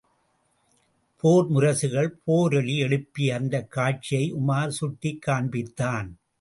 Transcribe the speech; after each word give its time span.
போர் 1.17 1.51
முரசுகள் 1.51 2.09
பேரொலி 2.27 2.77
எழுப்பிய 2.77 3.35
அந்தக் 3.35 3.71
காட்சியை 3.71 4.33
உமார் 4.33 4.67
சுட்டிக் 4.67 5.23
காண்பித்தான். 5.27 6.11